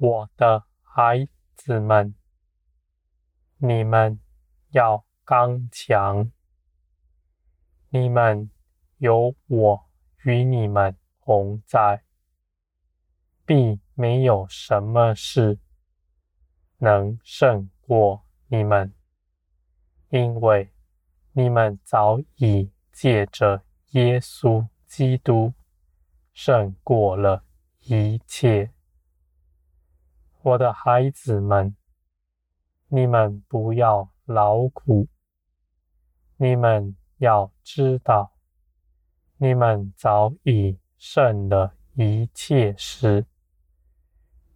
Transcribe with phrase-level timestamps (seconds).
[0.00, 2.14] 我的孩子们，
[3.56, 4.20] 你们
[4.70, 6.30] 要刚强，
[7.88, 8.48] 你们
[8.98, 9.90] 有我
[10.22, 12.04] 与你们同在，
[13.44, 15.58] 必没有什么事
[16.76, 18.94] 能胜过你们，
[20.10, 20.72] 因为
[21.32, 25.52] 你们早已借着耶稣基督
[26.32, 27.42] 胜过了
[27.80, 28.72] 一切。
[30.48, 31.76] 我的孩子们，
[32.86, 35.06] 你们不要劳苦，
[36.38, 38.32] 你们要知道，
[39.36, 43.26] 你们早已胜了一切事。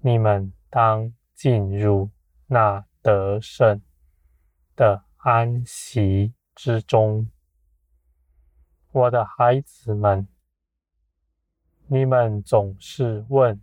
[0.00, 2.10] 你们当进入
[2.48, 3.80] 那得胜
[4.76, 7.30] 的安息之中。
[8.90, 10.28] 我的孩子们，
[11.86, 13.58] 你们总是问，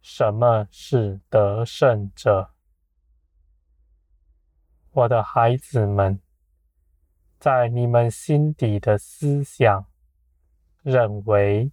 [0.00, 2.50] 什么是得胜者？
[4.92, 6.20] 我的孩子们，
[7.38, 9.86] 在你们心底的思想，
[10.82, 11.70] 认为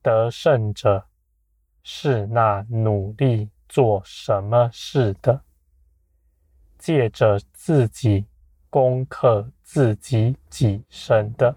[0.00, 1.06] 得胜者
[1.82, 5.42] 是那努力做什么事的，
[6.78, 8.26] 借着自己
[8.70, 11.56] 攻克自己己身的，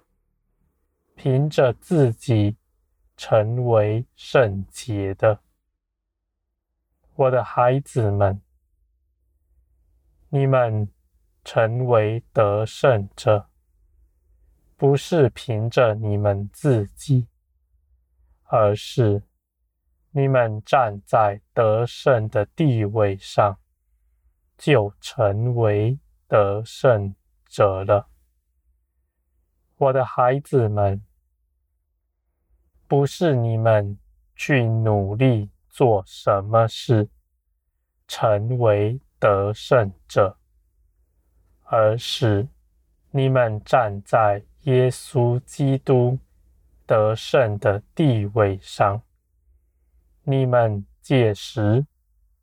[1.15, 2.57] 凭着自己
[3.15, 5.39] 成为圣洁的。
[7.17, 8.41] 我的孩子们，
[10.27, 10.91] 你们
[11.45, 13.47] 成为得胜者，
[14.75, 17.29] 不是凭着你们自己，
[18.43, 19.23] 而是
[20.11, 23.59] 你们站在得胜的地位上，
[24.57, 25.97] 就成为
[26.27, 27.15] 得胜
[27.47, 28.09] 者了。
[29.77, 31.01] 我的孩子们，
[32.89, 33.97] 不是你们
[34.35, 35.54] 去努力。
[35.75, 37.09] 做什么事
[38.07, 40.37] 成为得胜者，
[41.63, 42.47] 而是
[43.11, 46.17] 你们站在耶稣基督
[46.85, 49.01] 得胜的地位上，
[50.23, 51.85] 你们届时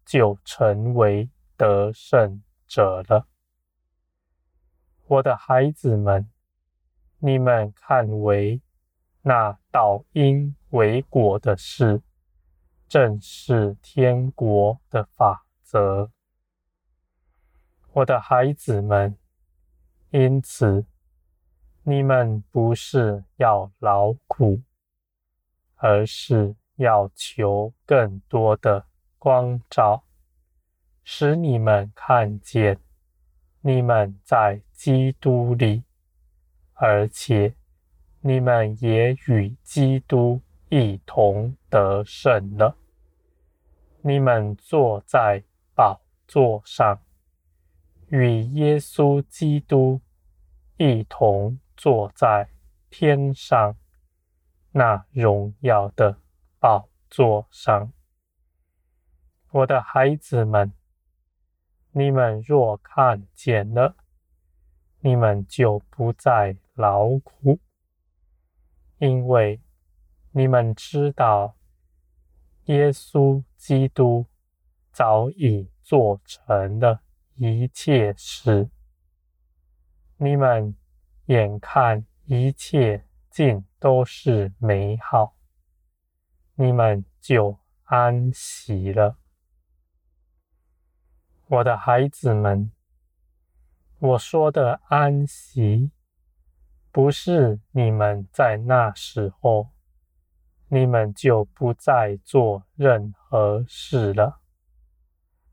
[0.05, 3.27] 就成为得胜者了。
[5.07, 6.31] 我的孩子们，
[7.19, 8.61] 你们看为
[9.23, 12.03] 那倒因为果的事。
[12.93, 16.11] 正是天国的法则，
[17.95, 19.17] 我的孩子们。
[20.11, 20.85] 因此，
[21.85, 24.61] 你们不是要劳苦，
[25.77, 28.85] 而是要求更多的
[29.19, 30.05] 光照，
[31.03, 32.79] 使你们看见
[33.63, 35.83] 你们在基督里，
[36.75, 37.55] 而且
[38.21, 42.77] 你们也与基督一同得胜了。
[44.05, 45.45] 你们坐在
[45.77, 47.01] 宝座上，
[48.09, 50.01] 与耶稣基督
[50.77, 52.51] 一同坐在
[52.91, 53.77] 天上
[54.73, 56.19] 那荣耀的
[56.59, 57.93] 宝座上。
[59.51, 60.73] 我的孩子们，
[61.93, 63.95] 你们若看见了，
[64.99, 67.61] 你们就不再劳苦，
[68.99, 69.61] 因为
[70.33, 71.55] 你们知道。
[72.67, 74.27] 耶稣基督
[74.91, 77.01] 早已做成了
[77.37, 78.69] 一切事，
[80.17, 80.75] 你们
[81.27, 85.37] 眼看一切尽都是美好，
[86.57, 89.17] 你们就安息了。
[91.47, 92.73] 我的孩子们，
[94.01, 95.93] 我说的安息，
[96.91, 99.69] 不是你们在那时候。
[100.75, 104.41] 你们就不再做任何事了，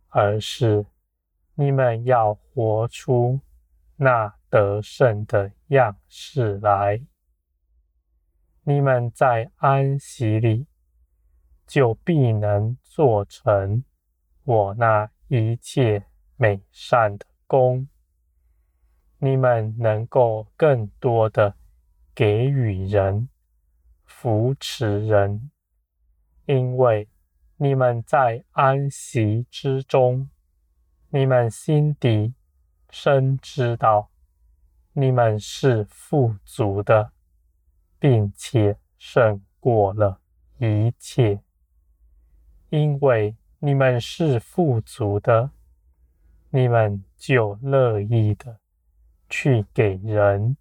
[0.08, 0.86] 而是
[1.56, 3.42] 你们要活出
[3.98, 7.02] 那得胜的样式来。
[8.64, 10.68] 你们在安息里，
[11.68, 13.84] 就必能做成
[14.46, 16.06] 我那一切
[16.38, 17.90] 美善的工。
[19.18, 21.56] 你们能够更多的
[22.16, 23.28] 给予人。
[24.22, 25.50] 扶持人，
[26.46, 27.08] 因为
[27.56, 30.30] 你们在安息之中，
[31.08, 32.34] 你们心底
[32.90, 34.10] 深知道，
[34.92, 37.14] 你们是富足的，
[37.98, 40.20] 并且胜过了
[40.58, 41.40] 一切。
[42.68, 45.52] 因为你们是富足的，
[46.50, 48.60] 你们就乐意的
[49.30, 50.58] 去给人，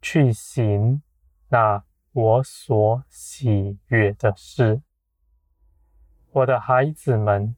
[0.00, 1.02] 去行
[1.48, 1.82] 那。
[2.12, 4.82] 我所喜悦的事，
[6.32, 7.54] 我的孩子们，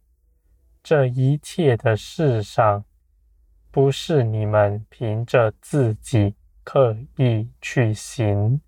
[0.83, 2.85] 这一切的事上，
[3.71, 8.61] 不是你们凭着自己刻意去行，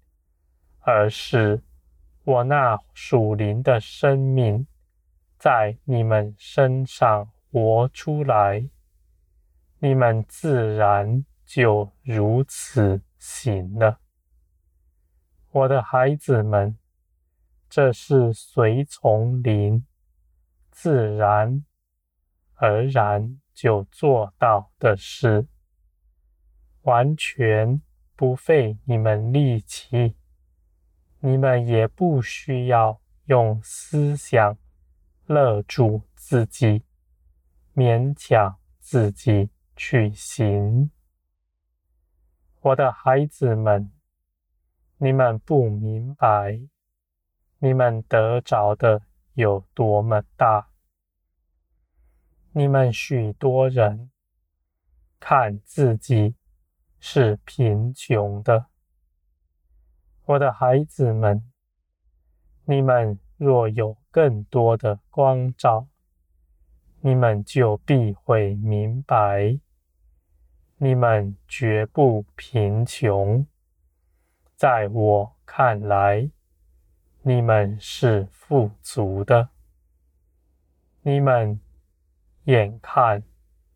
[0.81, 1.63] 而是
[2.25, 4.67] 我那属灵的生命
[5.37, 8.71] 在你们身上活出来，
[9.81, 14.01] 你们自然就如此行了。
[15.55, 16.77] 我的孩子们，
[17.71, 19.87] 这是随从灵，
[20.73, 21.65] 自然
[22.55, 25.47] 而然就做到的事，
[26.83, 27.81] 完全
[28.17, 30.17] 不费你们力气，
[31.21, 34.59] 你们也不需要用思想
[35.27, 36.83] 勒住自己，
[37.77, 40.91] 勉强自己去行。
[42.61, 43.93] 我的孩子们，
[45.05, 46.59] 你们不明白，
[47.59, 49.03] 你们得着的
[49.35, 50.71] 有多么大。
[52.53, 54.11] 你们许多人
[55.21, 56.37] 看自己
[56.99, 58.65] 是贫穷的，
[60.25, 61.53] 我的孩子们，
[62.65, 65.87] 你们若有更多的光照，
[67.03, 69.61] 你们就必会明白，
[70.79, 73.47] 你们绝不贫穷。
[74.65, 76.31] 在我看来，
[77.21, 79.51] 你们是富足的，
[81.03, 81.61] 你们。
[82.45, 83.23] 眼看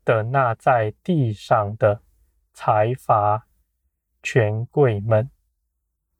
[0.03, 2.01] 的那在地上的
[2.55, 3.47] 财阀
[4.23, 5.31] 权贵们，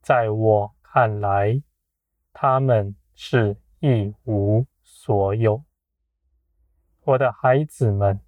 [0.03, 1.63] 在我看来，
[2.35, 5.65] 他们是一无所有。
[7.05, 8.21] 我的孩子们，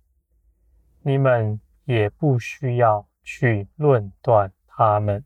[1.03, 5.23] 你们也不需要去论断他们，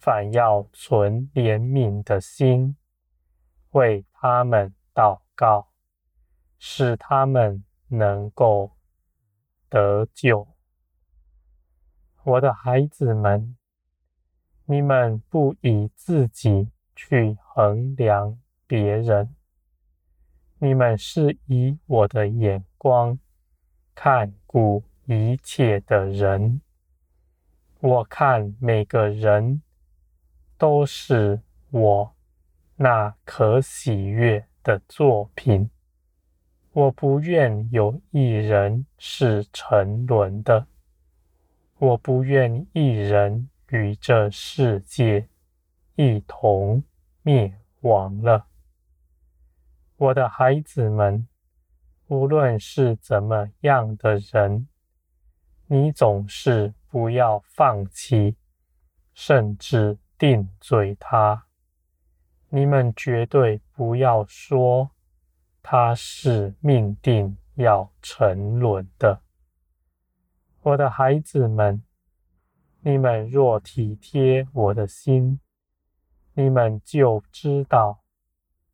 [0.00, 2.76] 反要存怜悯的心，
[3.70, 5.68] 为他们祷告，
[6.58, 7.62] 使他们。
[7.92, 8.76] 能够
[9.68, 10.46] 得救，
[12.22, 13.56] 我的孩子们，
[14.66, 19.34] 你们不以自己去衡量别人，
[20.60, 23.18] 你们是以我的眼光
[23.92, 26.60] 看顾一切的人。
[27.80, 29.60] 我看每个人
[30.60, 31.40] 都是
[31.70, 32.14] 我
[32.76, 35.70] 那可喜悦的作品。
[36.72, 40.66] 我不愿有一人是沉沦的，
[41.78, 45.26] 我不愿一人与这世界
[45.94, 46.84] 一同
[47.22, 48.44] 灭亡了。
[49.96, 51.26] 我的孩子们，
[52.08, 54.68] 无论是怎么样的人，
[55.68, 58.36] 你总是不要放弃，
[59.14, 61.46] 甚至定罪他。
[62.50, 64.92] 你们绝对不要说。
[65.62, 69.20] 他是命定要沉沦的，
[70.62, 71.82] 我的孩子们，
[72.80, 75.38] 你们若体贴我的心，
[76.32, 78.00] 你们就知道，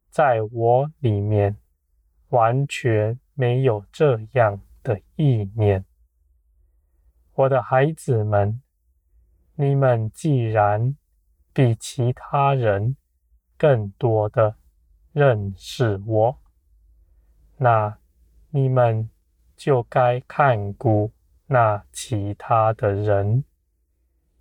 [0.09, 1.57] 在我里面
[2.29, 5.85] 完全没有这样的意念。
[7.35, 8.62] 我的孩子们，
[9.57, 10.97] 你们既然
[11.57, 12.99] 比其他人
[13.57, 14.57] 更多的
[15.13, 16.39] 认识我。
[17.57, 17.97] 那
[18.51, 19.09] 你们
[19.57, 21.11] 就该看顾
[21.47, 23.43] 那其他的人，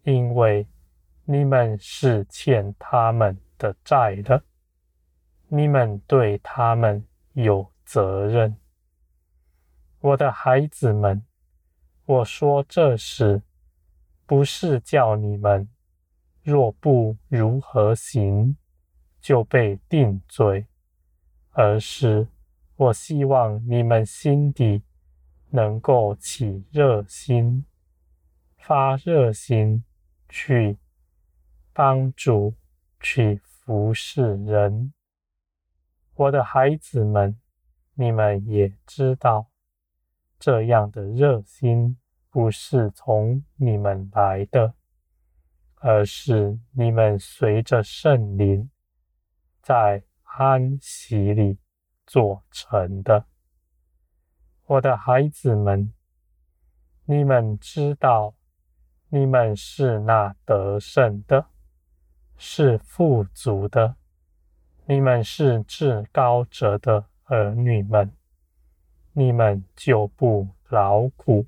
[0.03, 0.67] 因为
[1.23, 4.43] 你们是欠他们的债的，
[5.47, 8.57] 你们对他们有责任。
[10.01, 11.25] 我的孩子们，
[12.03, 13.41] 我说这事
[14.25, 15.69] 不是叫你们
[16.45, 18.55] 若不如何行
[19.19, 20.67] 就被定罪，
[21.49, 22.27] 而是。
[22.75, 24.83] 我希望你们心底
[25.49, 27.65] 能够起热心，
[28.57, 29.83] 发热心
[30.29, 30.77] 去
[31.73, 32.53] 帮助、
[32.99, 34.93] 去服侍人。
[36.13, 37.35] 我的孩子们，
[37.93, 39.47] 你们也知道，
[40.37, 41.97] 这样的热心
[42.29, 44.73] 不是从你们来的，
[45.85, 48.71] 而是你们随着圣灵
[49.61, 51.59] 在安息里。
[52.07, 53.25] 做成的，
[54.67, 55.91] 我的孩子们，
[57.05, 58.35] 你们知道，
[59.09, 61.47] 你们是那得胜的，
[62.37, 63.95] 是富足的，
[64.85, 68.11] 你们是至高者的儿女们，
[69.13, 71.47] 你们就不劳苦。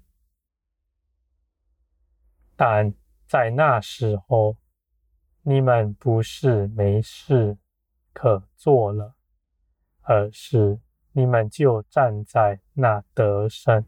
[2.56, 2.92] 但
[3.28, 4.58] 在那时候，
[5.44, 7.58] 你们不是没事
[8.14, 9.14] 可做了。
[10.10, 10.80] 而是
[11.12, 13.86] 你们就站在那得胜、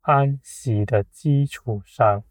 [0.00, 2.24] 安息的基础上，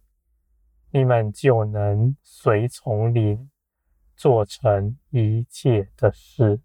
[0.90, 3.52] 你们就能随从灵
[4.16, 6.62] 做成一切的事，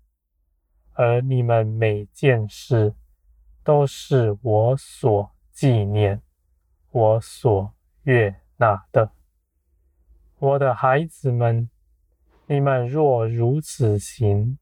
[0.95, 2.95] 而你们每件事
[3.63, 6.23] 都是我所纪念、
[6.91, 9.13] 我所悦纳的。
[10.47, 11.69] 我的孩子们，
[12.47, 14.57] 你们若如此行，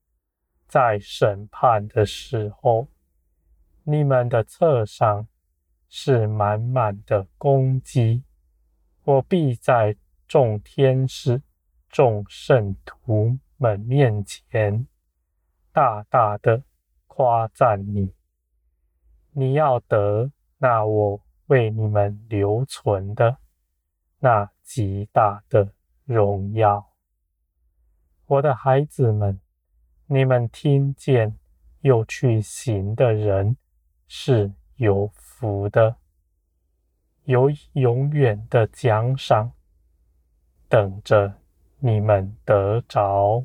[0.67, 2.89] 在审判的时候，
[3.83, 5.29] 你们的册上
[5.87, 8.25] 是满满的攻击。
[9.03, 9.95] 我必在
[10.27, 11.43] 众天使、
[11.91, 14.87] 众圣徒们面前，
[15.71, 16.63] 大大的
[17.07, 18.15] 夸赞你。
[19.33, 23.37] 你要得那我为你们留存的
[24.25, 25.75] 那极大的
[26.07, 26.95] 荣耀。
[28.25, 29.39] 我的孩子们，
[30.07, 31.37] 你们听见
[31.83, 33.59] 又去行的人
[34.09, 35.97] 是有福的，
[37.25, 39.53] 有永远的奖赏
[40.71, 41.35] 等着
[41.81, 43.45] 你们得着。